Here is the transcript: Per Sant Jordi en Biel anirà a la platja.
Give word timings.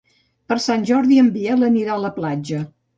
Per 0.51 0.57
Sant 0.63 0.87
Jordi 0.93 1.21
en 1.27 1.31
Biel 1.37 1.69
anirà 1.71 1.97
a 1.99 2.03
la 2.09 2.15
platja. 2.21 2.69